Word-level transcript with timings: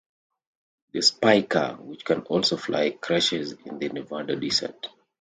The 0.93 1.03
spy 1.03 1.43
car, 1.43 1.75
which 1.75 2.03
can 2.05 2.21
also 2.21 2.57
fly, 2.57 2.89
crashes 2.89 3.51
in 3.65 3.77
the 3.77 3.89
Nevada 3.89 4.35
desert. 4.35 4.89